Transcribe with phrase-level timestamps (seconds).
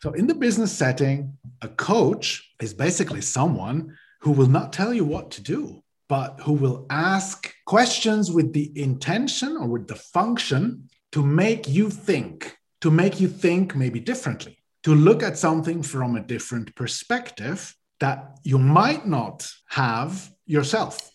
[0.00, 5.04] So, in the business setting, a coach is basically someone who will not tell you
[5.04, 10.88] what to do, but who will ask questions with the intention or with the function
[11.10, 16.14] to make you think, to make you think maybe differently, to look at something from
[16.14, 21.10] a different perspective that you might not have yourself.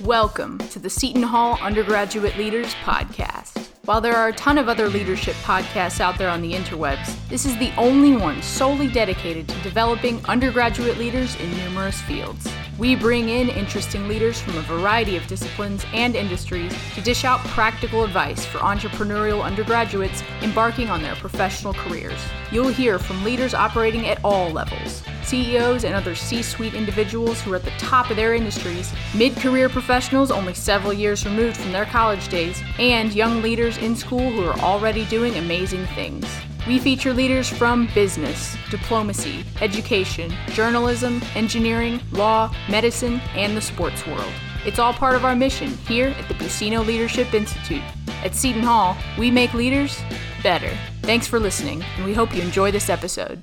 [0.00, 3.59] Welcome to the Seton Hall Undergraduate Leaders Podcast.
[3.90, 7.44] While there are a ton of other leadership podcasts out there on the interwebs, this
[7.44, 12.48] is the only one solely dedicated to developing undergraduate leaders in numerous fields.
[12.78, 17.40] We bring in interesting leaders from a variety of disciplines and industries to dish out
[17.48, 22.20] practical advice for entrepreneurial undergraduates embarking on their professional careers.
[22.52, 27.52] You'll hear from leaders operating at all levels CEOs and other C suite individuals who
[27.52, 31.72] are at the top of their industries, mid career professionals only several years removed from
[31.72, 36.26] their college days, and young leaders in school who are already doing amazing things.
[36.66, 44.32] We feature leaders from business, diplomacy, education, journalism, engineering, law, medicine, and the sports world.
[44.66, 47.82] It's all part of our mission here at the Buccino Leadership Institute.
[48.22, 50.02] At Seton Hall, we make leaders
[50.42, 50.76] better.
[51.10, 53.42] Thanks for listening, and we hope you enjoy this episode.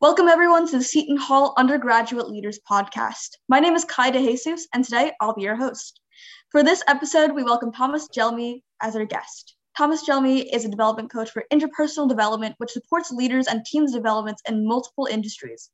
[0.00, 3.36] Welcome, everyone, to the Seton Hall Undergraduate Leaders Podcast.
[3.46, 6.00] My name is Kai DeJesus, and today I'll be your host.
[6.48, 9.54] For this episode, we welcome Thomas Gelmi as our guest.
[9.76, 14.40] Thomas Gelmi is a development coach for interpersonal development, which supports leaders and teams developments
[14.48, 15.68] in multiple industries.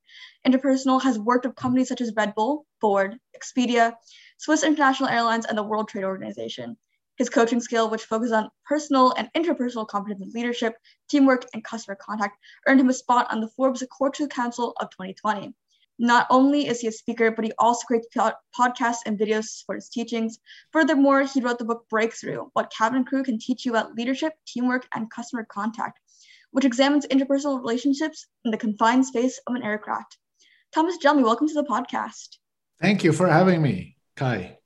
[0.44, 3.92] Interpersonal has worked with companies such as Red Bull, Ford, Expedia,
[4.38, 6.76] Swiss International Airlines, and the World Trade Organization.
[7.18, 10.76] His coaching skill, which focuses on personal and interpersonal competence in leadership,
[11.08, 12.38] teamwork, and customer contact,
[12.68, 15.52] earned him a spot on the Forbes Quarterly Council of 2020.
[15.98, 19.88] Not only is he a speaker, but he also creates podcasts and videos for his
[19.88, 20.38] teachings.
[20.70, 24.86] Furthermore, he wrote the book Breakthrough What Cabin Crew Can Teach You About Leadership, Teamwork,
[24.94, 25.98] and Customer Contact,
[26.52, 30.18] which examines interpersonal relationships in the confined space of an aircraft.
[30.72, 32.36] Thomas Gelmi, welcome to the podcast.
[32.80, 34.57] Thank you for having me, Kai.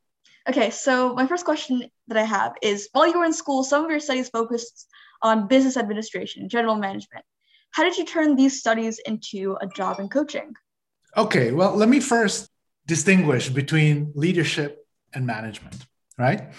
[0.49, 3.85] Okay, so my first question that I have is while you were in school, some
[3.85, 4.89] of your studies focused
[5.23, 7.25] on business administration, general management.
[7.71, 10.55] How did you turn these studies into a job in coaching?
[11.17, 12.51] Okay, well, let me first
[12.87, 15.87] distinguish between leadership and management,
[16.19, 16.53] right?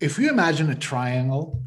[0.00, 1.62] If you imagine a triangle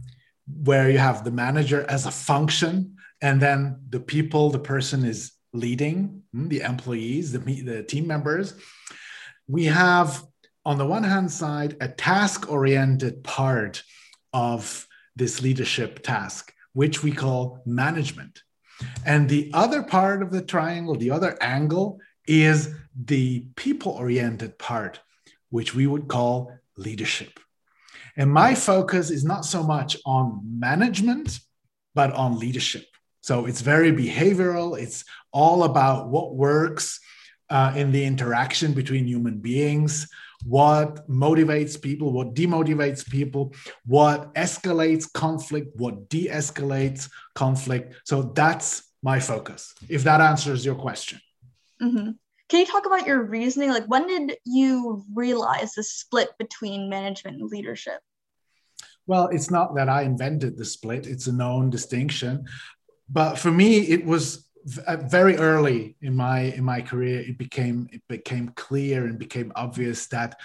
[0.47, 5.31] where you have the manager as a function and then the people the person is
[5.53, 8.53] leading, hmm, the employees, the, the team members,
[9.47, 10.21] we have
[10.65, 13.83] on the one hand side a task oriented part
[14.33, 18.41] of this leadership task, which we call management.
[19.05, 24.99] And the other part of the triangle, the other angle, is the people oriented part,
[25.49, 27.39] which we would call leadership.
[28.17, 31.39] And my focus is not so much on management,
[31.93, 32.85] but on leadership.
[33.21, 36.99] So it's very behavioral, it's all about what works
[37.49, 40.07] uh, in the interaction between human beings,
[40.47, 43.53] what motivates people, what demotivates people,
[43.85, 47.95] what escalates conflict, what de escalates conflict.
[48.05, 51.19] So that's my focus, if that answers your question.
[51.81, 52.11] Mm-hmm.
[52.49, 53.69] Can you talk about your reasoning?
[53.69, 57.99] Like, when did you realize the split between management and leadership?
[59.07, 62.45] Well, it's not that I invented the split, it's a known distinction.
[63.09, 68.01] But for me, it was very early in my in my career it became it
[68.07, 70.39] became clear and became obvious that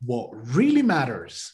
[0.00, 1.52] what really matters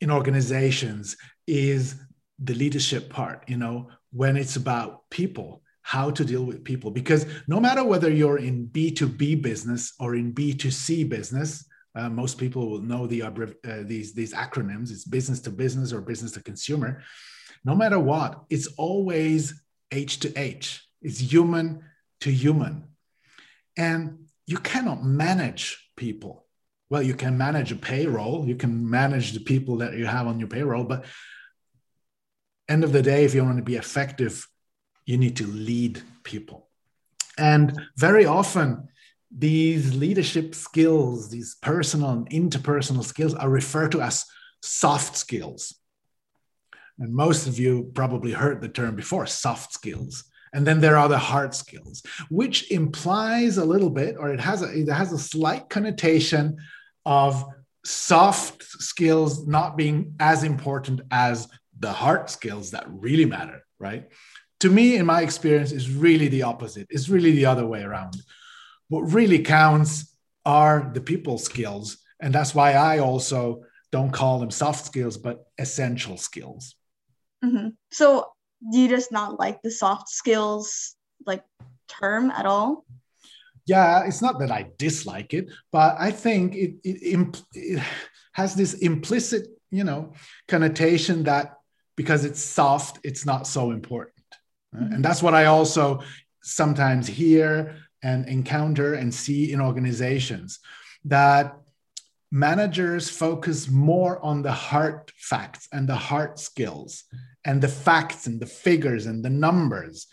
[0.00, 1.16] in organizations
[1.46, 1.96] is
[2.38, 6.90] the leadership part you know when it's about people how to deal with people.
[6.90, 11.66] Because no matter whether you're in b2b business or in b2c business
[11.96, 14.90] uh, most people will know the uh, these these acronyms.
[14.90, 17.02] It's business to business or business to consumer.
[17.64, 19.62] No matter what it's always
[19.92, 21.84] h to h it's human
[22.20, 22.88] to human
[23.76, 26.46] and you cannot manage people
[26.90, 30.40] well you can manage a payroll you can manage the people that you have on
[30.40, 31.04] your payroll but
[32.68, 34.48] end of the day if you want to be effective
[35.06, 36.68] you need to lead people.
[37.36, 38.88] And very often,
[39.36, 44.24] these leadership skills, these personal and interpersonal skills, are referred to as
[44.62, 45.74] soft skills.
[46.98, 50.24] And most of you probably heard the term before soft skills.
[50.54, 54.62] And then there are the hard skills, which implies a little bit, or it has
[54.62, 56.56] a, it has a slight connotation
[57.04, 57.44] of
[57.84, 61.48] soft skills not being as important as
[61.78, 64.08] the hard skills that really matter, right?
[64.64, 66.86] to me, in my experience, is really the opposite.
[66.88, 68.16] It's really the other way around.
[68.88, 70.16] What really counts
[70.46, 71.98] are the people skills.
[72.18, 76.76] And that's why I also don't call them soft skills, but essential skills.
[77.44, 77.68] Mm-hmm.
[77.92, 78.32] So,
[78.72, 80.94] you just not like the soft skills
[81.26, 81.42] like
[81.88, 82.84] term at all?
[83.66, 87.82] Yeah, it's not that I dislike it, but I think it, it, it
[88.32, 90.12] has this implicit, you know,
[90.48, 91.54] connotation that
[91.96, 94.14] because it's soft, it's not so important.
[94.74, 94.94] Mm-hmm.
[94.94, 96.02] And that's what I also
[96.42, 100.58] sometimes hear and encounter and see in organizations
[101.06, 101.56] that
[102.30, 107.04] managers focus more on the hard facts and the hard skills
[107.44, 110.06] and the facts and the figures and the numbers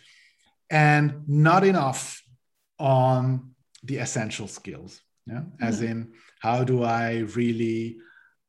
[0.70, 2.24] and not enough
[2.80, 3.52] on
[3.84, 5.40] the essential skills yeah?
[5.40, 5.64] Mm-hmm.
[5.64, 7.98] as in how do i really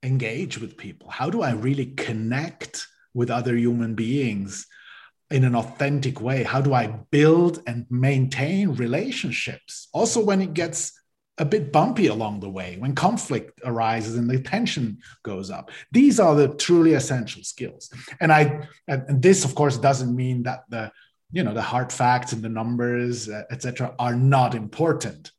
[0.03, 1.09] engage with people?
[1.11, 4.67] How do i really connect with other human beings
[5.31, 6.43] in an authentic way?
[6.43, 9.89] How do i build and maintain relationships?
[9.93, 10.93] Also when it gets
[11.39, 15.71] a bit bumpy along the way when conflict arises and the tension goes up.
[15.91, 17.91] These are the truly essential skills.
[18.21, 20.93] And i and this of course doesn't mean that the
[21.31, 25.33] you know the hard facts and the numbers uh, etc are not important.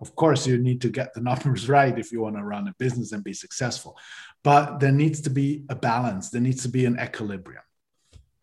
[0.00, 2.74] Of course you need to get the numbers right if you want to run a
[2.78, 3.98] business and be successful.
[4.44, 6.30] But there needs to be a balance.
[6.30, 7.62] There needs to be an equilibrium.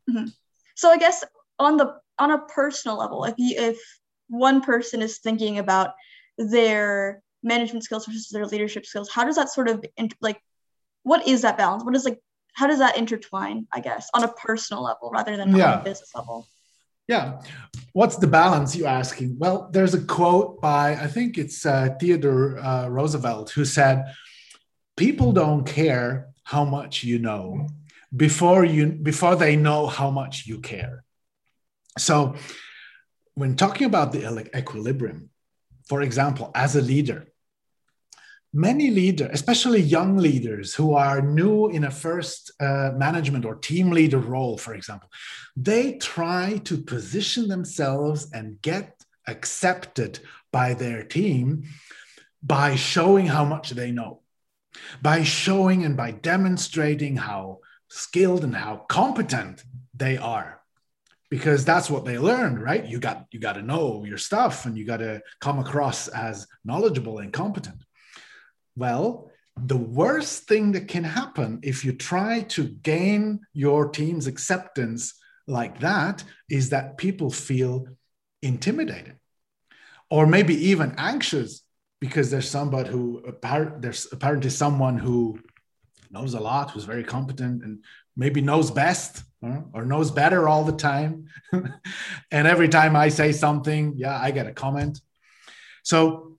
[0.09, 0.25] Mm-hmm.
[0.75, 1.23] so i guess
[1.59, 3.79] on the on a personal level if you if
[4.27, 5.91] one person is thinking about
[6.37, 9.09] their management skills versus their leadership skills.
[9.09, 9.83] How does that sort of
[10.21, 10.41] like
[11.03, 11.83] what is that balance?
[11.83, 12.19] What is like
[12.53, 15.73] how does that intertwine i guess on a personal level rather than yeah.
[15.73, 16.47] on a business level?
[17.07, 17.41] Yeah.
[17.91, 19.37] What's the balance you asking?
[19.37, 24.05] Well there's a quote by i think it's uh, theodore uh, roosevelt who said
[24.95, 27.67] people don't care how much you know
[28.15, 31.03] before you before they know how much you care.
[31.97, 32.35] So
[33.33, 35.29] when talking about the equilibrium
[35.87, 37.27] for example, as a leader,
[38.53, 43.89] many leaders, especially young leaders who are new in a first uh, management or team
[43.91, 45.09] leader role, for example,
[45.55, 50.19] they try to position themselves and get accepted
[50.51, 51.63] by their team
[52.41, 54.21] by showing how much they know,
[55.01, 57.59] by showing and by demonstrating how
[57.89, 59.63] skilled and how competent
[59.93, 60.62] they are
[61.33, 62.85] because that's what they learned right?
[62.85, 66.45] You got you got to know your stuff and you got to come across as
[66.63, 67.79] knowledgeable and competent.
[68.75, 72.63] Well the worst thing that can happen if you try to
[72.93, 75.15] gain your team's acceptance
[75.47, 77.87] like that is that people feel
[78.43, 79.15] intimidated
[80.11, 81.63] or maybe even anxious
[81.99, 83.23] because there's somebody who
[83.79, 85.39] there's apparently someone who
[86.11, 87.83] knows a lot who's very competent and
[88.15, 89.59] maybe knows best Hmm?
[89.73, 91.27] or knows better all the time.
[92.31, 95.01] and every time I say something, yeah, I get a comment.
[95.83, 96.37] So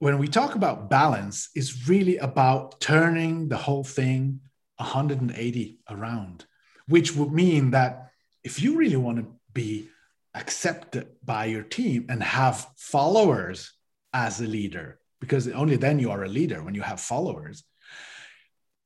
[0.00, 4.40] when we talk about balance, it's really about turning the whole thing
[4.76, 6.44] 180 around,
[6.88, 8.10] which would mean that
[8.44, 9.88] if you really want to be
[10.34, 13.72] accepted by your team and have followers
[14.12, 17.64] as a leader, because only then you are a leader when you have followers,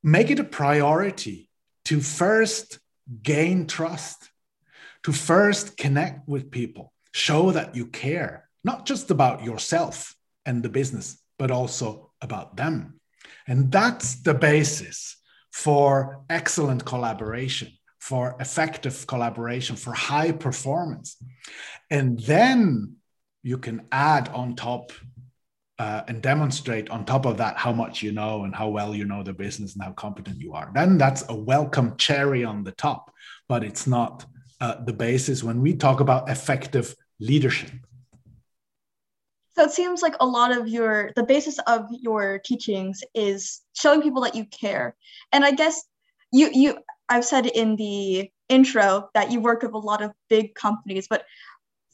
[0.04, 1.50] make it a priority
[1.86, 2.78] to first
[3.22, 4.30] gain trust,
[5.04, 10.68] to first connect with people, show that you care, not just about yourself and the
[10.68, 13.00] business, but also about them.
[13.46, 15.16] And that's the basis
[15.52, 21.16] for excellent collaboration, for effective collaboration, for high performance.
[21.90, 22.96] And then
[23.42, 24.90] you can add on top
[25.78, 29.04] uh, and demonstrate on top of that how much you know and how well you
[29.04, 30.70] know the business and how competent you are.
[30.74, 33.12] Then that's a welcome cherry on the top,
[33.48, 34.24] but it's not
[34.60, 37.70] uh, the basis when we talk about effective leadership.
[39.54, 44.02] So it seems like a lot of your the basis of your teachings is showing
[44.02, 44.94] people that you care.
[45.32, 45.82] And I guess
[46.32, 46.78] you you
[47.08, 51.24] I've said in the intro that you work with a lot of big companies, but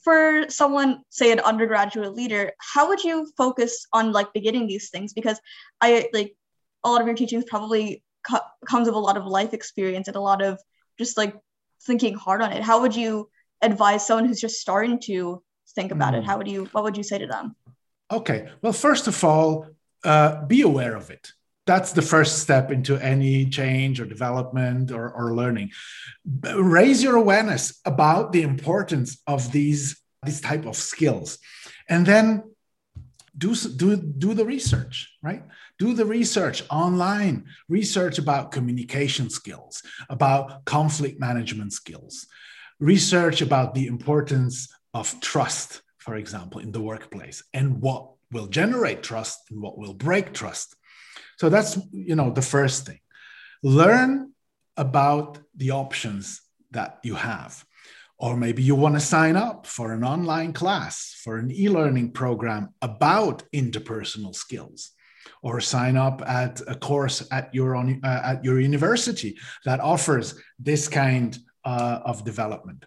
[0.03, 5.13] for someone say an undergraduate leader how would you focus on like beginning these things?
[5.13, 5.41] Because
[5.81, 6.35] i like
[6.85, 10.17] a lot of your teachings probably co- comes with a lot of life experience and
[10.17, 10.59] a lot of
[10.99, 11.35] just like
[11.85, 12.63] thinking hard on it.
[12.63, 13.29] How would you
[13.61, 15.43] advise someone who's just starting to
[15.75, 16.19] think about mm.
[16.19, 17.57] it how would you what would you say to them?
[18.11, 18.49] Okay.
[18.61, 19.67] Well first of all
[20.05, 21.33] uh, be aware of it
[21.67, 25.71] that's the first step into any change or development or, or learning.
[26.55, 31.39] Raise your awareness about the importance of these these type of skills.
[31.89, 32.45] And then
[33.37, 35.43] do do do the research right?
[35.79, 37.47] Do the research online.
[37.69, 42.27] Research about communication skills about conflict management skills.
[42.79, 49.03] Research about the importance of trust for example in the workplace and what will generate
[49.03, 50.75] trust and what will break trust
[51.39, 53.01] so that's you know the first thing.
[53.63, 54.33] Learn
[54.77, 57.65] about the options that you have.
[58.19, 62.13] Or maybe you want to sign up for an online class, for an e learning
[62.13, 64.93] program about interpersonal skills,
[65.43, 70.87] or sign up at a course at your, uh, at your university that offers this
[70.87, 72.85] kind uh, of development.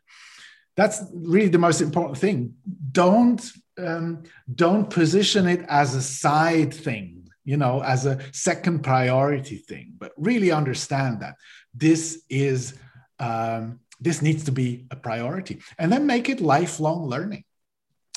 [0.77, 2.55] That's really the most important thing.
[2.91, 3.41] Don't
[3.77, 4.23] um,
[4.53, 10.11] don't position it as a side thing, you know, as a second priority thing, but
[10.17, 11.35] really understand that
[11.73, 12.77] this is
[13.19, 17.45] um, this needs to be a priority, and then make it lifelong learning.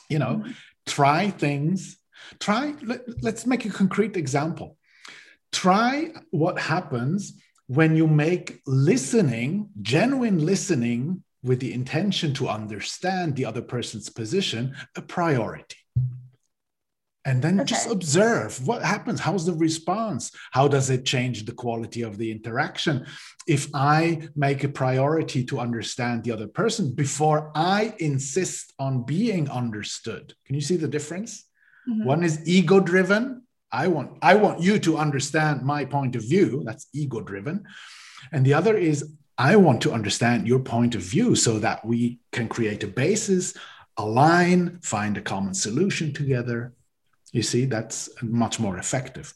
[0.08, 0.50] You know, mm-hmm.
[0.86, 1.98] try things.
[2.40, 2.74] Try.
[2.82, 4.76] Let, let's make a concrete example.
[5.52, 13.44] Try what happens when you make listening, genuine listening, with the intention to understand the
[13.44, 15.76] other person's position a priority.
[17.28, 17.68] And then okay.
[17.68, 19.20] just observe what happens.
[19.20, 20.32] How's the response?
[20.50, 23.04] How does it change the quality of the interaction?
[23.46, 29.50] If I make a priority to understand the other person before I insist on being
[29.50, 31.44] understood, can you see the difference?
[31.86, 32.06] Mm-hmm.
[32.06, 33.42] One is ego driven.
[33.70, 36.62] I want, I want you to understand my point of view.
[36.64, 37.66] That's ego driven.
[38.32, 39.04] And the other is
[39.36, 43.52] I want to understand your point of view so that we can create a basis,
[43.98, 46.72] align, find a common solution together.
[47.32, 49.34] You see, that's much more effective.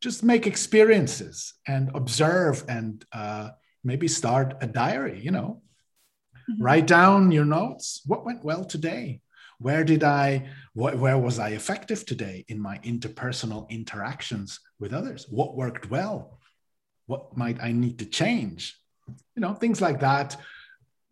[0.00, 3.50] Just make experiences and observe and uh,
[3.84, 5.62] maybe start a diary, you know.
[6.50, 6.62] Mm-hmm.
[6.62, 8.02] Write down your notes.
[8.06, 9.20] What went well today?
[9.58, 15.26] Where did I, wh- where was I effective today in my interpersonal interactions with others?
[15.28, 16.38] What worked well?
[17.06, 18.78] What might I need to change?
[19.34, 20.36] you know things like that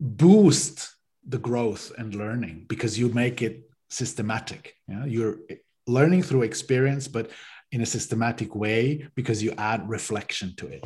[0.00, 0.95] boost
[1.26, 5.38] the growth and learning because you make it systematic yeah you're
[5.87, 7.31] learning through experience but
[7.73, 10.85] in a systematic way because you add reflection to it.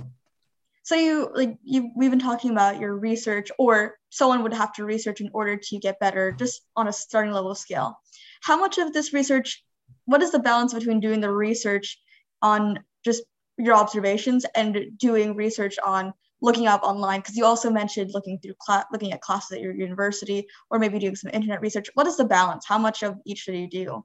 [0.83, 4.85] So you like you we've been talking about your research or someone would have to
[4.85, 7.99] research in order to get better just on a starting level scale.
[8.43, 9.63] How much of this research
[10.07, 11.99] what is the balance between doing the research
[12.43, 13.23] on just
[13.59, 17.21] your observations and doing research on looking up online?
[17.21, 20.99] Because you also mentioned looking through class looking at classes at your university or maybe
[20.99, 21.89] doing some internet research.
[21.95, 22.65] What is the balance?
[22.67, 24.05] How much of each do you do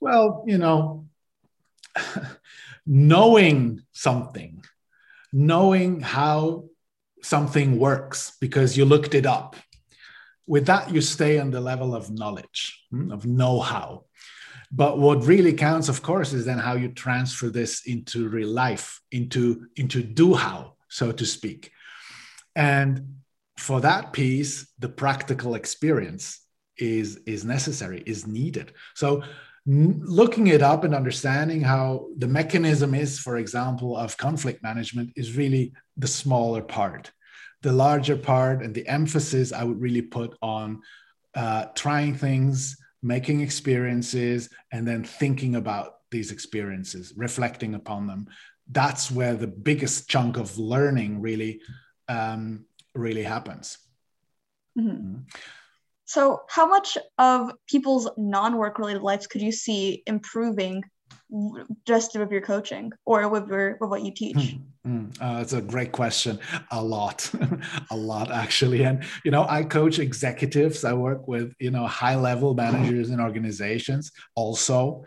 [0.00, 1.06] well you know
[2.86, 4.64] knowing something
[5.32, 6.64] knowing how
[7.22, 9.56] something works because you looked it up
[10.46, 14.04] with that you stay on the level of knowledge hmm, of know-how
[14.70, 19.00] but what really counts of course is then how you transfer this into real life
[19.10, 21.72] into into do how so to speak.
[22.54, 23.16] And
[23.58, 26.40] for that piece, the practical experience
[26.78, 28.72] is, is necessary, is needed.
[28.94, 29.24] So
[29.66, 35.36] looking it up and understanding how the mechanism is, for example, of conflict management is
[35.36, 37.10] really the smaller part.
[37.62, 40.82] The larger part and the emphasis I would really put on
[41.34, 48.28] uh, trying things, making experiences, and then thinking about these experiences, reflecting upon them,
[48.70, 51.60] that's where the biggest chunk of learning really
[52.08, 53.78] um, really happens.
[54.78, 54.90] Mm-hmm.
[54.90, 55.18] Mm-hmm.
[56.06, 60.82] So, how much of people's non-work related lives could you see improving
[61.86, 64.56] just with your coaching or with your with what you teach?
[64.86, 65.22] Mm-hmm.
[65.22, 66.38] Uh, it's a great question.
[66.70, 67.30] A lot,
[67.90, 68.84] a lot actually.
[68.84, 70.84] And you know, I coach executives.
[70.84, 75.04] I work with you know high level managers in organizations also,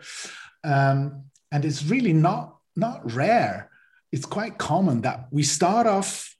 [0.64, 3.70] um, and it's really not not rare.
[4.10, 6.34] It's quite common that we start off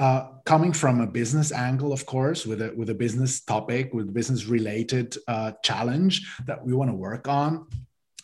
[0.00, 4.14] uh, coming from a business angle, of course, with a with a business topic, with
[4.14, 7.66] business related uh, challenge that we want to work on,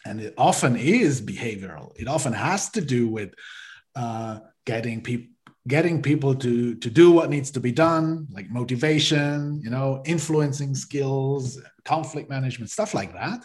[0.06, 1.92] and it often is behavioral.
[1.96, 3.34] It often has to do with
[3.94, 5.28] uh, getting people
[5.68, 10.76] getting people to to do what needs to be done like motivation you know influencing
[10.76, 13.44] skills conflict management stuff like that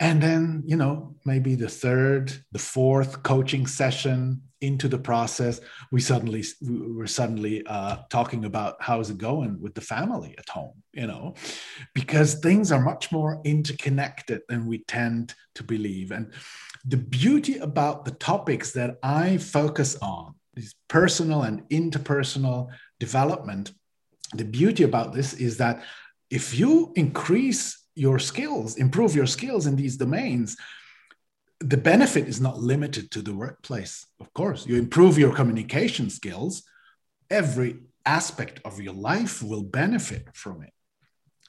[0.00, 5.60] and then you know maybe the third the fourth coaching session into the process
[5.92, 10.82] we suddenly we're suddenly uh, talking about how's it going with the family at home
[10.96, 11.34] you know?
[11.94, 16.10] Because things are much more interconnected than we tend to believe.
[16.10, 16.32] And
[16.86, 22.68] the beauty about the topics that i focus on is personal and interpersonal
[23.00, 23.72] development
[24.34, 25.82] the beauty about this is that
[26.30, 30.56] if you increase your skills, improve your skills in these domains,
[31.60, 34.06] the benefit is not limited to the workplace.
[34.20, 36.62] Of course, you improve your communication skills,
[37.30, 40.72] every aspect of your life will benefit from it.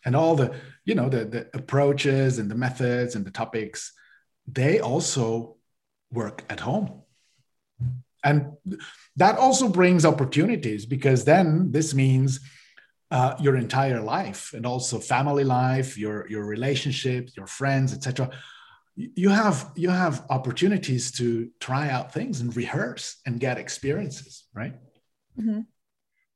[0.06, 3.92] And all the, you know, the, the approaches and the methods and the topics,
[4.48, 5.58] they also
[6.12, 7.02] work at home.
[8.24, 8.54] And
[9.18, 12.40] that also brings opportunities because then this means
[13.10, 18.30] uh, your entire life and also family life, your your relationships, your friends, etc.
[18.96, 24.74] You have you have opportunities to try out things and rehearse and get experiences, right?
[25.40, 25.62] Mm-hmm.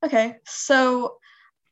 [0.05, 1.17] Okay, so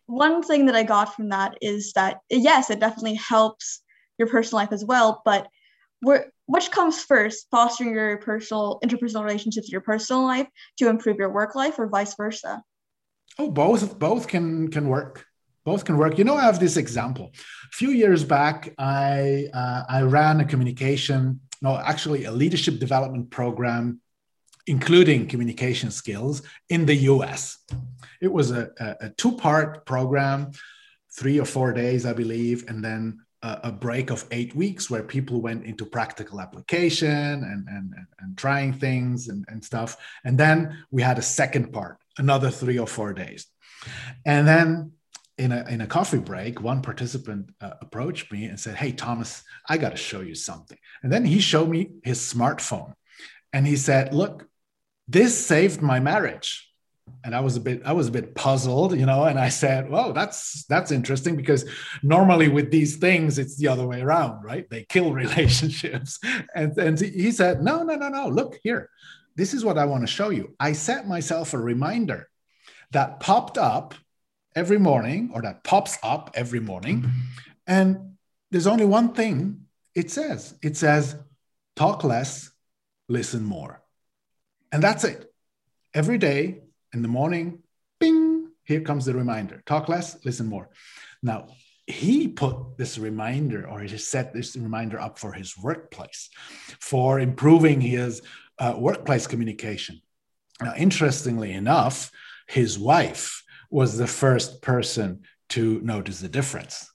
[0.07, 3.81] one thing that I got from that is that yes, it definitely helps
[4.17, 5.47] your personal life as well, but
[6.01, 11.55] which comes first, fostering your personal interpersonal relationships your personal life to improve your work
[11.55, 12.63] life, or vice versa?
[13.38, 15.25] Oh, both both can can work.
[15.65, 16.17] Both can work.
[16.17, 17.31] You know, I have this example.
[17.33, 23.29] A few years back, I uh, I ran a communication, no, actually a leadership development
[23.29, 24.01] program,
[24.67, 27.57] including communication skills in the U.S.
[28.21, 28.71] It was a,
[29.01, 30.51] a, two part program,
[31.17, 35.41] three or four days, I believe, and then a, break of eight weeks where people
[35.41, 39.98] went into practical application and, and, and trying things and, and stuff.
[40.25, 43.47] And then we had a second part, another three or four days.
[44.25, 44.91] And then
[45.38, 49.43] in a, in a coffee break, one participant uh, approached me and said, Hey, Thomas,
[49.67, 50.77] I got to show you something.
[51.01, 52.93] And then he showed me his smartphone
[53.53, 54.47] and he said, Look,
[55.07, 56.69] this saved my marriage
[57.23, 59.89] and I was a bit I was a bit puzzled, you know, and I said,
[59.89, 61.65] "Well, that's that's interesting because
[62.03, 64.69] normally with these things it's the other way around, right?
[64.69, 66.19] They kill relationships."
[66.55, 68.27] And and he said, "No, no, no, no.
[68.27, 68.89] Look here.
[69.39, 70.53] This is what I want to show you.
[70.60, 72.27] I set myself a reminder
[72.91, 73.93] that popped up
[74.53, 77.19] every morning or that pops up every morning mm-hmm.
[77.65, 78.17] and
[78.51, 79.62] there's only one thing
[79.96, 80.55] it says.
[80.62, 81.15] It says
[81.77, 82.51] talk less,
[83.08, 83.81] listen more.
[84.74, 85.31] And that's it.
[85.93, 86.60] Every day
[86.93, 87.60] in the morning,
[87.98, 89.63] bing, here comes the reminder.
[89.65, 90.67] Talk less, listen more.
[91.24, 91.48] Now,
[91.88, 96.29] he put this reminder or he set this reminder up for his workplace
[96.79, 98.22] for improving his
[98.59, 100.01] uh, workplace communication.
[100.61, 102.11] Now, interestingly enough,
[102.47, 106.91] his wife was the first person to notice the difference.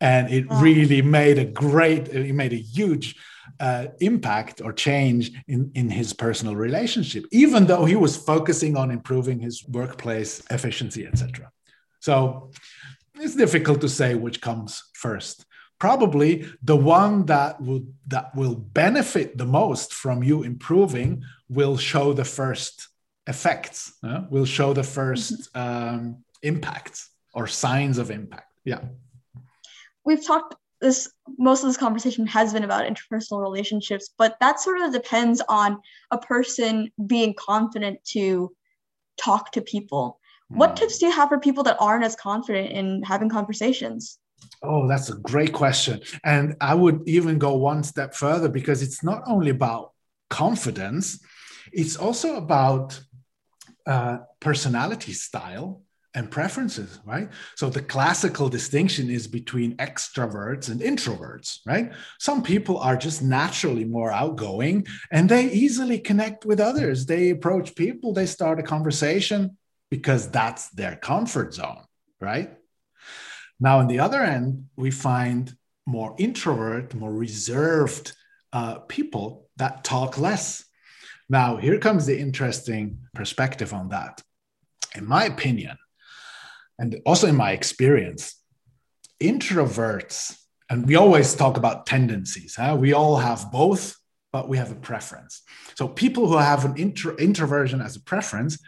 [0.00, 0.60] And it oh.
[0.60, 3.16] really made a great, it made a huge
[3.60, 8.90] uh, impact or change in, in his personal relationship, even though he was focusing on
[8.90, 11.50] improving his workplace efficiency, etc.
[12.00, 12.50] So
[13.14, 15.45] it's difficult to say which comes first.
[15.78, 22.12] Probably the one that would that will benefit the most from you improving will show
[22.12, 22.88] the first
[23.26, 25.94] effects, uh, will show the first mm-hmm.
[25.94, 28.50] um, impacts or signs of impact.
[28.64, 28.80] Yeah.
[30.04, 34.80] We've talked this most of this conversation has been about interpersonal relationships, but that sort
[34.80, 38.54] of depends on a person being confident to
[39.16, 40.20] talk to people.
[40.52, 40.56] Mm.
[40.58, 40.76] What hmm.
[40.76, 44.18] tips do you have for people that aren't as confident in having conversations?
[44.62, 46.00] Oh, that's a great question.
[46.24, 49.92] And I would even go one step further because it's not only about
[50.30, 51.22] confidence,
[51.72, 53.00] it's also about
[53.86, 55.82] uh, personality style
[56.14, 57.28] and preferences, right?
[57.56, 61.92] So the classical distinction is between extroverts and introverts, right?
[62.18, 67.04] Some people are just naturally more outgoing and they easily connect with others.
[67.04, 69.58] They approach people, they start a conversation
[69.90, 71.84] because that's their comfort zone,
[72.18, 72.56] right?
[73.58, 75.54] Now, on the other end, we find
[75.86, 78.12] more introvert, more reserved
[78.52, 80.64] uh, people that talk less.
[81.28, 84.22] Now, here comes the interesting perspective on that.
[84.94, 85.76] In my opinion,
[86.78, 88.36] and also in my experience,
[89.20, 90.36] introverts,
[90.68, 92.76] and we always talk about tendencies, huh?
[92.78, 93.96] we all have both,
[94.32, 95.42] but we have a preference.
[95.76, 98.58] So people who have an intro, introversion as a preference,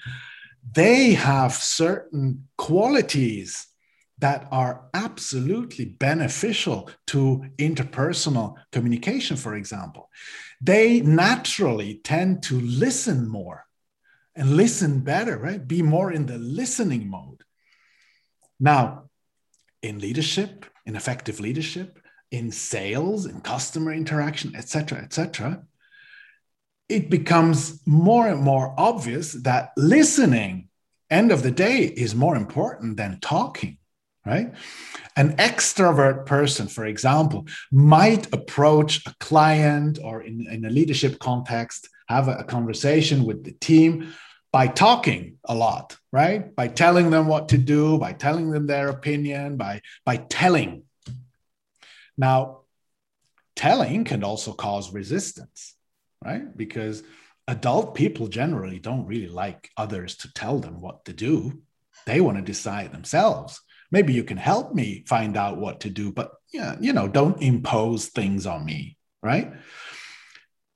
[0.72, 3.66] they have certain qualities
[4.18, 10.10] that are absolutely beneficial to interpersonal communication, for example.
[10.60, 13.64] They naturally tend to listen more
[14.34, 15.66] and listen better, right?
[15.66, 17.42] Be more in the listening mode.
[18.60, 19.04] Now,
[19.82, 22.00] in leadership, in effective leadership,
[22.30, 25.62] in sales, in customer interaction, etc., etc.,
[26.88, 30.68] it becomes more and more obvious that listening,
[31.10, 33.77] end of the day, is more important than talking,
[34.28, 34.52] right?
[35.16, 41.88] An extrovert person, for example, might approach a client or in, in a leadership context,
[42.08, 44.12] have a, a conversation with the team
[44.52, 46.54] by talking a lot, right?
[46.54, 50.84] By telling them what to do, by telling them their opinion, by, by telling.
[52.16, 52.60] Now,
[53.56, 55.74] telling can also cause resistance,
[56.24, 56.54] right?
[56.56, 57.02] Because
[57.46, 61.62] adult people generally don't really like others to tell them what to do.
[62.06, 63.60] They want to decide themselves.
[63.90, 67.42] Maybe you can help me find out what to do, but yeah, you know, don't
[67.42, 69.52] impose things on me, right?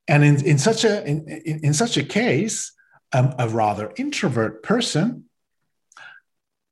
[0.08, 2.72] And in, in such a in, in, in such a case,
[3.12, 5.24] um, a rather introvert person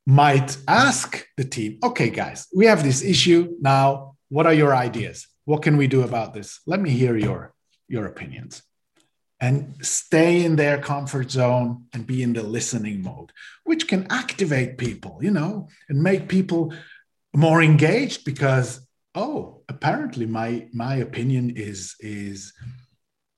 [0.06, 4.16] might ask the team, okay, guys, we have this issue now.
[4.28, 5.28] What are your ideas?
[5.44, 6.60] What can we do about this?
[6.66, 7.52] Let me hear your,
[7.88, 8.62] your opinions.
[9.40, 13.32] And stay in their comfort zone and be in the listening mode,
[13.64, 16.74] which can activate people, you know, and make people
[17.34, 22.52] more engaged because, oh, apparently my my opinion is is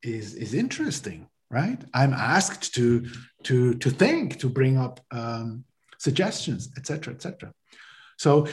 [0.02, 1.80] is is interesting, right?
[1.94, 3.06] I'm asked to
[3.44, 5.64] to to think, to bring up um,
[5.98, 7.52] suggestions, etc., etc.
[8.18, 8.48] So,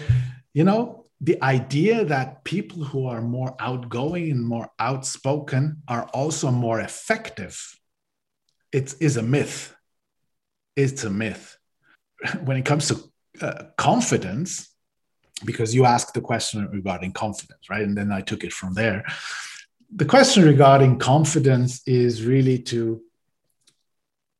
[0.53, 6.49] you know, the idea that people who are more outgoing and more outspoken are also
[6.49, 7.79] more effective
[8.71, 9.75] it is a myth.
[10.75, 11.57] It's a myth.
[12.43, 12.95] When it comes to
[13.41, 14.67] uh, confidence
[15.45, 17.83] because you asked the question regarding confidence right?
[17.83, 19.05] And then i took it from there.
[19.95, 23.01] The question regarding confidence is really to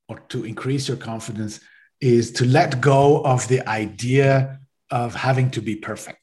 [0.10, 1.62] or to increase your confidence
[2.02, 6.19] is to let go of the idea of having to be perfect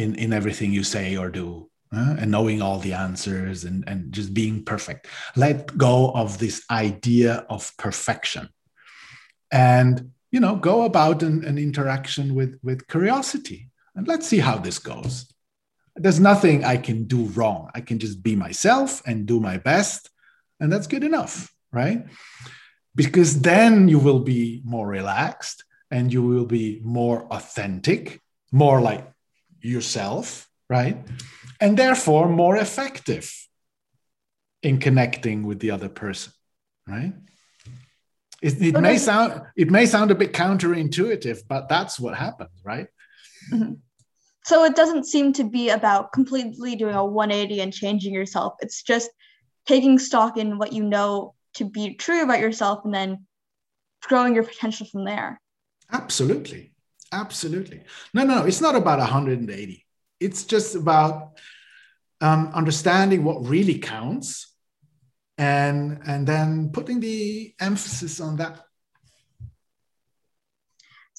[0.00, 4.12] in, in everything you say or do uh, and knowing all the answers and, and
[4.12, 5.06] just being perfect.
[5.36, 8.48] Let go of this idea of perfection.
[9.50, 14.58] And you know go about an, an interaction with with curiosity and let's see how
[14.58, 15.26] this goes.
[15.96, 17.68] There's nothing i can do wrong.
[17.74, 20.08] I can just be myself and do my best
[20.60, 22.06] and that's good enough right?
[22.94, 28.20] Because then you will be more relaxed and you will be more authentic,
[28.52, 29.09] more like
[29.62, 30.96] yourself, right?
[31.60, 33.34] And therefore more effective
[34.62, 36.32] in connecting with the other person,
[36.86, 37.12] right?
[38.42, 42.86] It, it may sound it may sound a bit counterintuitive, but that's what happens, right?
[43.52, 43.74] Mm-hmm.
[44.44, 48.54] So it doesn't seem to be about completely doing a 180 and changing yourself.
[48.60, 49.10] It's just
[49.66, 53.26] taking stock in what you know to be true about yourself and then
[54.02, 55.40] growing your potential from there.
[55.92, 56.72] Absolutely.
[57.12, 57.82] Absolutely.
[58.14, 59.86] No, no, it's not about 180.
[60.20, 61.38] It's just about
[62.20, 64.54] um, understanding what really counts
[65.38, 68.60] and and then putting the emphasis on that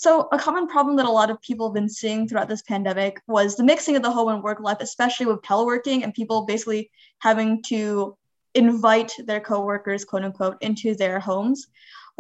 [0.02, 3.22] so, a common problem that a lot of people have been seeing throughout this pandemic
[3.28, 6.90] was the mixing of the home and work life, especially with teleworking and people basically
[7.20, 8.18] having to
[8.56, 11.68] invite their coworkers, quote unquote, into their homes.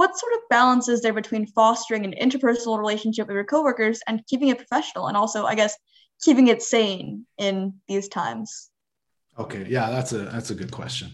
[0.01, 4.25] What sort of balance is there between fostering an interpersonal relationship with your coworkers and
[4.25, 5.77] keeping it professional, and also, I guess,
[6.23, 8.71] keeping it sane in these times?
[9.37, 11.11] Okay, yeah, that's a that's a good question.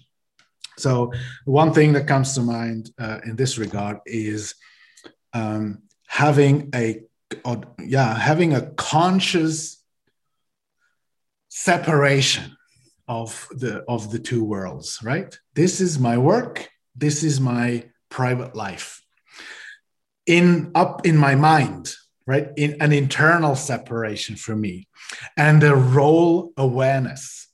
[0.77, 1.11] So
[1.43, 4.55] one thing that comes to mind uh, in this regard is
[5.33, 7.01] um, having a
[7.43, 9.83] or, yeah having a conscious
[11.49, 12.55] separation
[13.09, 18.55] of the of the two worlds right this is my work this is my private
[18.55, 19.01] life
[20.25, 21.93] in up in my mind
[22.25, 24.87] right in an internal separation for me
[25.35, 27.47] and a role awareness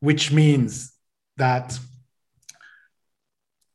[0.00, 0.92] which means
[1.36, 1.78] that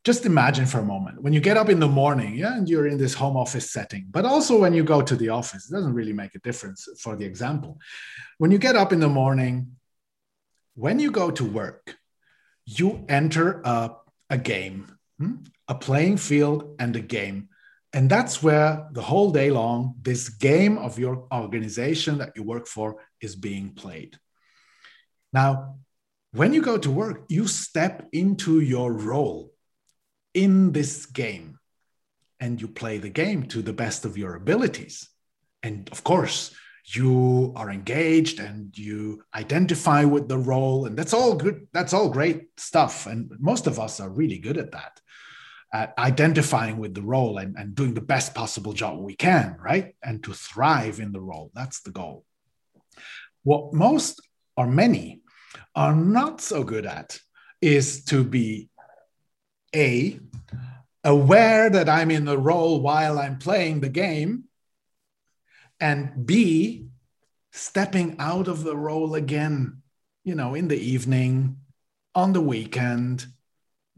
[0.04, 2.86] just imagine for a moment when you get up in the morning yeah and you're
[2.86, 5.92] in this home office setting but also when you go to the office it doesn't
[5.92, 7.78] really make a difference for the example
[8.38, 9.72] when you get up in the morning
[10.78, 11.96] when you go to work,
[12.64, 13.96] you enter a,
[14.30, 14.97] a game?
[15.18, 15.36] Hmm?
[15.68, 17.48] a playing field and a game.
[17.92, 22.66] And that's where the whole day long, this game of your organization that you work
[22.66, 24.18] for is being played.
[25.32, 25.76] Now,
[26.32, 29.52] when you go to work, you step into your role
[30.34, 31.58] in this game
[32.40, 35.08] and you play the game to the best of your abilities.
[35.62, 36.54] And of course,
[36.84, 42.08] you are engaged and you identify with the role and that's all good that's all
[42.08, 44.98] great stuff and most of us are really good at that
[45.72, 49.94] at identifying with the role and, and doing the best possible job we can right?
[50.02, 51.50] And to thrive in the role.
[51.54, 52.24] That's the goal.
[53.42, 54.20] What most
[54.56, 55.22] or many
[55.74, 57.18] are not so good at
[57.60, 58.68] is to be
[59.74, 60.18] a
[61.04, 64.48] aware that i'm in the role while i'm playing the game
[65.80, 66.88] and B,
[67.52, 69.82] stepping out of the role again,
[70.24, 71.58] you know, in the evening,
[72.14, 73.26] on the weekend,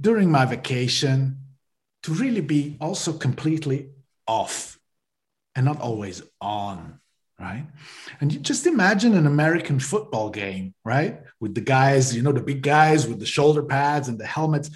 [0.01, 1.40] during my vacation,
[2.03, 3.91] to really be also completely
[4.27, 4.79] off
[5.55, 7.01] and not always on,
[7.39, 7.67] right?
[8.21, 11.21] And you just imagine an American football game, right?
[11.41, 14.71] With the guys, you know, the big guys with the shoulder pads and the helmets.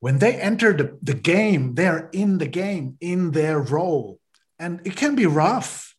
[0.00, 4.20] When they enter the, the game, they're in the game, in their role
[4.60, 5.96] and it can be rough.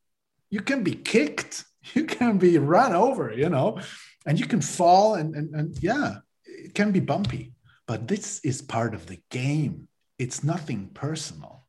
[0.50, 3.82] You can be kicked, you can be run over, you know,
[4.26, 7.54] and you can fall, and, and, and yeah, it can be bumpy.
[7.88, 9.88] But this is part of the game.
[10.22, 11.66] It's nothing personal.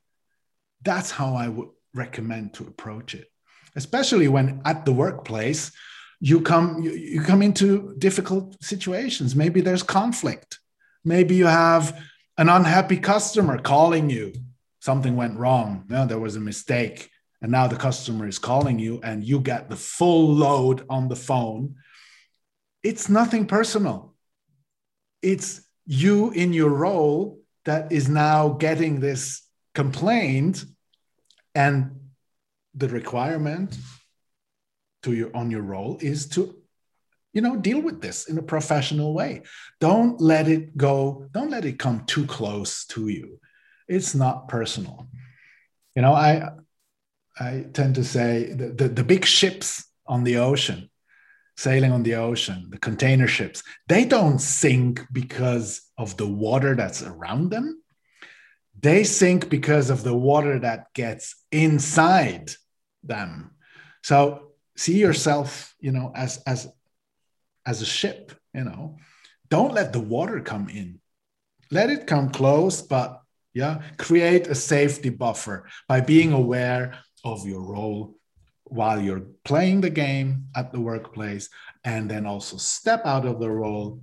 [0.82, 3.28] That's how I would recommend to approach it,
[3.76, 5.72] especially when at the workplace
[6.20, 9.34] you come you, you come into difficult situations.
[9.34, 10.58] Maybe there's conflict.
[11.02, 11.98] Maybe you have
[12.36, 14.34] an unhappy customer calling you.
[14.80, 15.86] Something went wrong.
[15.88, 17.08] No, there was a mistake.
[17.40, 21.16] And now the customer is calling you and you get the full load on the
[21.16, 21.76] phone.
[22.82, 24.14] It's nothing personal.
[25.22, 29.42] It's you in your role that is now getting this
[29.74, 30.64] complaint
[31.54, 31.98] and
[32.74, 33.76] the requirement
[35.02, 36.54] to your on your role is to
[37.32, 39.42] you know deal with this in a professional way.
[39.80, 41.28] Don't let it go.
[41.32, 43.40] Don't let it come too close to you.
[43.88, 45.08] It's not personal.
[45.94, 46.50] You know i
[47.38, 50.90] i tend to say the, the, the big ships on the ocean
[51.56, 57.02] sailing on the ocean the container ships they don't sink because of the water that's
[57.02, 57.80] around them.
[58.80, 62.50] They sink because of the water that gets inside
[63.04, 63.52] them.
[64.02, 66.68] So see yourself you know as as
[67.64, 68.96] as a ship you know.
[69.48, 71.00] Don't let the water come in.
[71.70, 73.20] Let it come close but
[73.54, 78.16] yeah create a safety buffer by being aware of your role
[78.72, 81.50] while you're playing the game at the workplace
[81.84, 84.00] and then also step out of the role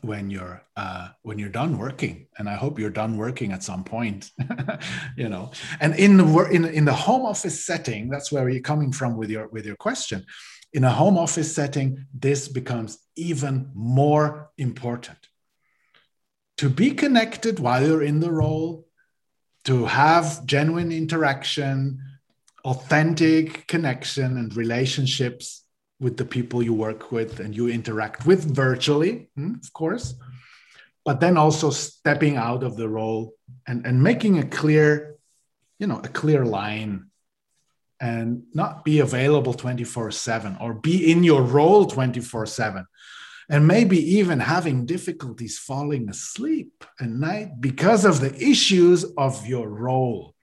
[0.00, 2.26] when you're uh, when you're done working.
[2.38, 4.30] And i hope you're done working at some point
[5.16, 5.50] you know.
[5.80, 9.30] And in the in, in the home office setting that's where you're coming from with
[9.30, 10.24] your with your question.
[10.72, 15.18] In a home office setting this becomes even more important.
[16.58, 18.86] To be connected while you're in the role
[19.64, 22.00] to have genuine interaction
[22.64, 25.64] authentic connection and relationships
[26.00, 30.14] with the people you work with and you interact with virtually, hmm, of course,
[31.04, 33.34] but then also stepping out of the role
[33.66, 35.16] and, and making a clear,
[35.78, 37.06] you know, a clear line
[38.00, 42.86] and not be available 24 7 or be in your role 24 7
[43.50, 49.68] and maybe even having difficulties falling asleep at night because of the issues of your
[49.68, 50.34] role.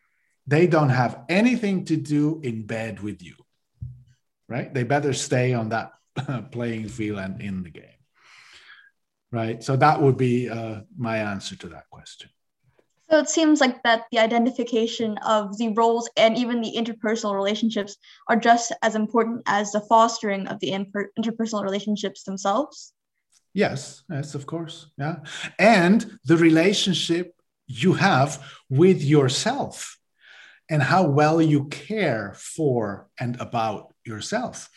[0.47, 3.35] They don't have anything to do in bed with you
[4.47, 4.73] right?
[4.73, 5.93] They better stay on that
[6.51, 8.01] playing field and in the game,
[9.31, 9.63] right?
[9.63, 12.29] So that would be uh, my answer to that question.
[13.09, 17.97] So it seems like that the identification of the roles and even the interpersonal relationships
[18.27, 22.93] are just as important as the fostering of the inter- interpersonal relationships themselves.
[23.53, 24.89] Yes, yes, of course.
[24.97, 25.17] Yeah.
[25.59, 27.35] And the relationship
[27.67, 29.97] you have with yourself
[30.69, 34.69] and how well you care for and about yourself.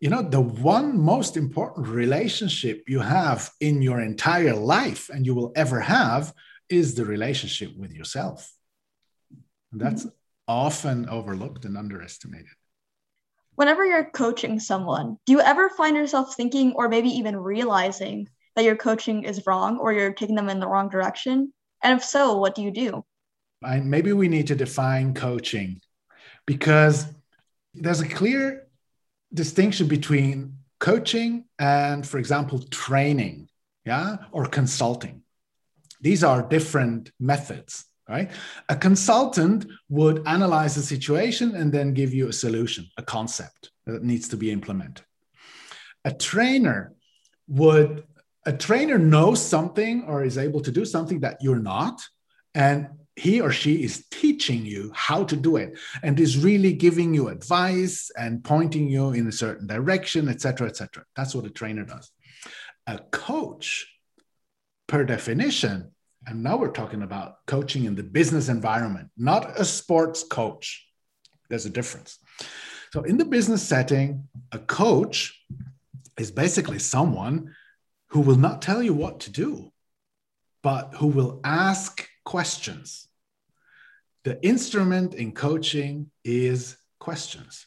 [0.00, 5.34] You know, the one most important relationship you have in your entire life and you
[5.34, 6.32] will ever have
[6.70, 8.50] is the relationship with yourself.
[9.72, 10.14] And that's mm-hmm.
[10.48, 12.48] often overlooked and underestimated.
[13.56, 18.64] Whenever you're coaching someone, do you ever find yourself thinking or maybe even realizing that
[18.64, 21.52] your coaching is wrong or you're taking them in the wrong direction?
[21.82, 23.04] And if so, what do you do?
[23.62, 25.80] Maybe we need to define coaching
[26.46, 27.06] because
[27.74, 28.66] there's a clear
[29.32, 33.48] distinction between coaching and, for example, training,
[33.84, 35.22] yeah, or consulting.
[36.00, 38.30] These are different methods, right?
[38.68, 44.02] A consultant would analyze the situation and then give you a solution, a concept that
[44.02, 45.04] needs to be implemented.
[46.04, 46.94] A trainer
[47.46, 48.04] would
[48.46, 52.00] a trainer knows something or is able to do something that you're not
[52.54, 52.88] and
[53.20, 57.28] he or she is teaching you how to do it and is really giving you
[57.28, 62.10] advice and pointing you in a certain direction etc etc that's what a trainer does.
[62.86, 63.86] A coach
[64.86, 65.92] per definition
[66.26, 70.86] and now we're talking about coaching in the business environment not a sports coach.
[71.50, 72.18] There's a difference.
[72.92, 75.44] So in the business setting a coach
[76.18, 77.54] is basically someone
[78.12, 79.70] who will not tell you what to do
[80.62, 83.08] but who will ask questions.
[84.24, 87.66] The instrument in coaching is questions.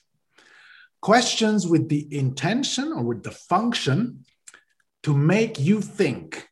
[1.02, 4.26] Questions with the intention or with the function
[5.04, 6.48] to make you think,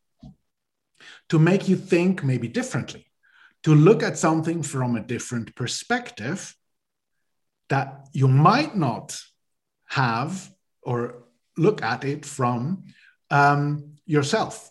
[1.29, 3.05] to make you think maybe differently,
[3.63, 6.55] to look at something from a different perspective
[7.69, 9.17] that you might not
[9.87, 10.49] have
[10.81, 11.23] or
[11.57, 12.85] look at it from
[13.29, 14.70] um, yourself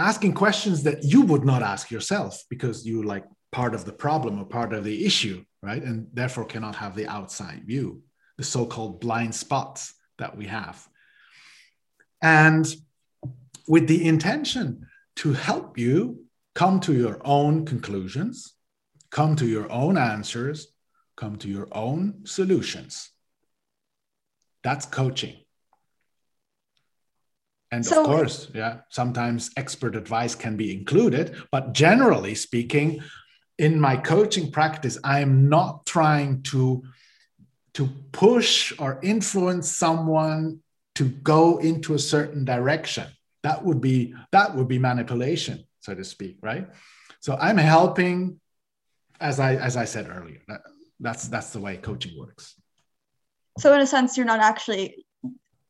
[0.00, 4.40] asking questions that you would not ask yourself because you like part of the problem
[4.40, 5.82] or part of the issue, right?
[5.82, 8.02] And therefore cannot have the outside view,
[8.38, 10.86] the so called blind spots that we have.
[12.22, 12.66] And
[13.66, 14.86] with the intention
[15.16, 18.54] to help you come to your own conclusions
[19.10, 20.68] come to your own answers,
[21.16, 23.10] come to your own solutions.
[24.62, 25.36] That's coaching.
[27.72, 33.00] And so, of course, yeah, sometimes expert advice can be included, but generally speaking,
[33.58, 36.82] in my coaching practice, I am not trying to
[37.74, 40.60] to push or influence someone
[40.96, 43.06] to go into a certain direction.
[43.42, 46.68] That would be that would be manipulation, so to speak, right?
[47.20, 48.40] So I'm helping,
[49.20, 50.40] as I as I said earlier.
[50.48, 50.62] That,
[50.98, 52.56] that's that's the way coaching works.
[53.58, 55.04] So in a sense, you're not actually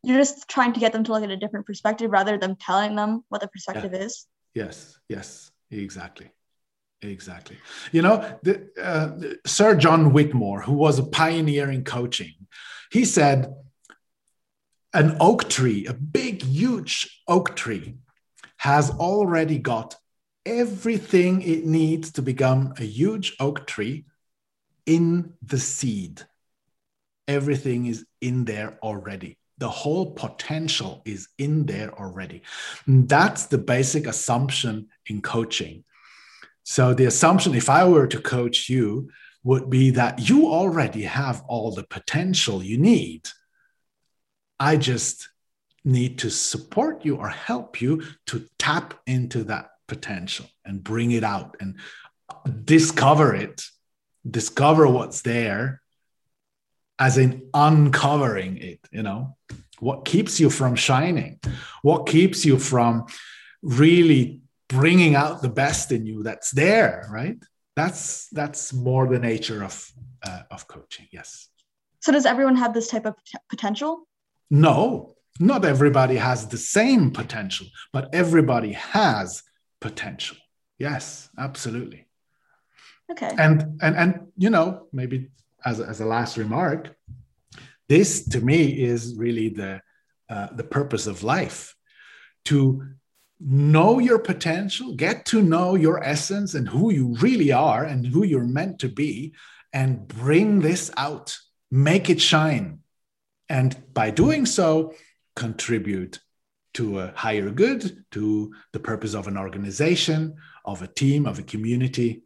[0.03, 2.95] you're just trying to get them to look at a different perspective rather than telling
[2.97, 4.01] them what the perspective yeah.
[4.01, 4.27] is.
[4.55, 6.31] Yes, yes, exactly.
[7.03, 7.57] Exactly.
[7.93, 12.35] You know, the, uh, Sir John Whitmore, who was a pioneer in coaching,
[12.93, 13.55] he said,
[14.93, 17.97] an oak tree, a big, huge oak tree,
[18.59, 19.97] has already got
[20.45, 24.05] everything it needs to become a huge oak tree
[24.85, 26.23] in the seed.
[27.29, 29.39] Everything is in there already.
[29.61, 32.43] The whole potential is in there already.
[32.87, 35.85] That's the basic assumption in coaching.
[36.65, 39.11] So, the assumption, if I were to coach you,
[39.45, 43.29] would be that you already have all the potential you need.
[44.59, 45.29] I just
[45.85, 51.25] need to support you or help you to tap into that potential and bring it
[51.25, 51.77] out and
[52.65, 53.63] discover it,
[54.31, 55.80] discover what's there,
[57.01, 59.37] as in uncovering it, you know,
[59.81, 61.41] what keeps you from shining,
[61.83, 63.07] what keeps you from
[63.63, 67.39] really bringing out the best in you that's there, right?
[67.75, 69.91] That's that's more the nature of
[70.23, 71.07] uh, of coaching.
[71.11, 71.49] Yes.
[72.01, 73.15] So does everyone have this type of
[73.49, 74.07] potential?
[74.51, 79.43] No, not everybody has the same potential, but everybody has
[79.81, 80.37] potential.
[80.79, 82.07] Yes, absolutely.
[83.11, 83.31] Okay.
[83.39, 85.31] And and and you know, maybe
[85.65, 86.95] as a, as a last remark,
[87.89, 89.81] this to me is really the
[90.29, 91.75] uh, the purpose of life
[92.45, 92.87] to
[93.41, 98.25] know your potential, get to know your essence and who you really are and who
[98.25, 99.35] you're meant to be,
[99.73, 101.37] and bring this out,
[101.71, 102.81] make it shine.
[103.49, 104.95] And by doing so,
[105.35, 106.21] contribute
[106.75, 111.43] to a higher good, to the purpose of an organization, of a team, of a
[111.43, 112.23] community.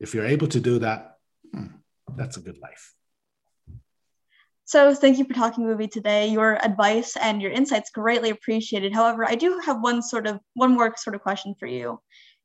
[0.00, 1.16] If you're able to do that,
[1.54, 1.66] hmm,
[2.16, 2.94] that's a good life.
[4.64, 6.28] So thank you for talking with me today.
[6.28, 8.94] Your advice and your insights greatly appreciated.
[8.94, 12.00] However, I do have one sort of one more sort of question for you.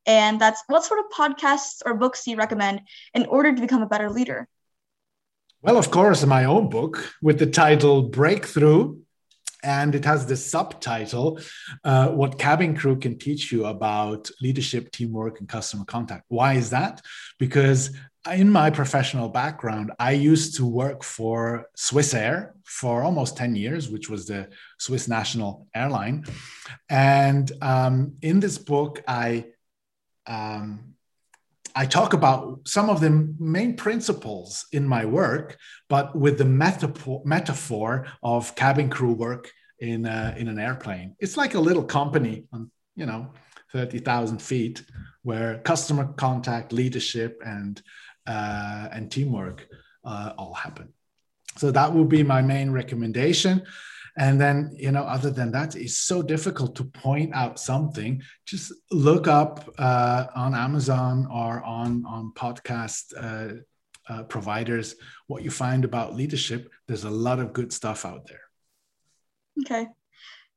[0.05, 2.81] And that's what sort of podcasts or books do you recommend
[3.13, 4.47] in order to become a better leader?
[5.61, 8.97] Well, of course, my own book with the title Breakthrough
[9.63, 11.39] and it has the subtitle
[11.83, 16.69] uh, what cabin crew can teach you about leadership teamwork and customer contact why is
[16.69, 17.01] that
[17.39, 17.91] because
[18.33, 24.09] in my professional background i used to work for swissair for almost 10 years which
[24.09, 26.25] was the swiss national airline
[26.89, 29.45] and um, in this book i
[30.25, 30.95] um,
[31.77, 35.57] I talk about some of the main principles in my work,
[35.89, 41.15] but with the metaphor, metaphor of cabin crew work in uh, in an airplane.
[41.19, 43.31] It's like a little company on you know
[43.71, 44.83] thirty thousand feet,
[45.21, 47.79] where customer contact, leadership, and
[48.27, 49.67] uh, and teamwork
[50.03, 50.93] uh, all happen.
[51.57, 53.63] So that would be my main recommendation.
[54.17, 58.21] And then, you know, other than that, it's so difficult to point out something.
[58.45, 63.61] Just look up uh, on Amazon or on on podcast uh,
[64.09, 64.95] uh, providers
[65.27, 66.71] what you find about leadership.
[66.87, 68.41] There's a lot of good stuff out there.
[69.61, 69.87] Okay.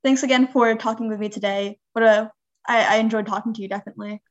[0.03, 1.79] Thanks again for talking with me today.
[1.93, 2.33] What a
[2.67, 4.23] I, I enjoyed talking to you definitely.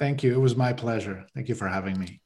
[0.00, 0.34] Thank you.
[0.34, 1.26] It was my pleasure.
[1.34, 2.20] Thank you for having me.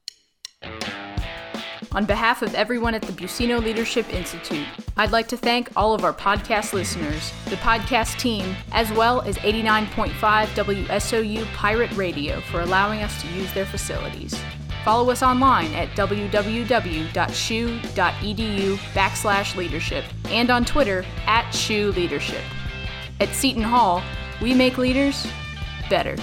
[1.92, 4.66] On behalf of everyone at the Buccino Leadership Institute,
[4.99, 9.38] I'd like to thank all of our podcast listeners, the podcast team, as well as
[9.38, 10.12] 89.5
[10.49, 14.39] WSOU Pirate Radio for allowing us to use their facilities.
[14.85, 17.16] Follow us online at www.shu.edu
[18.95, 22.45] backslash leadership and on Twitter at SHU Leadership.
[23.20, 24.03] At Seton Hall,
[24.41, 25.26] we make leaders
[25.89, 26.16] better.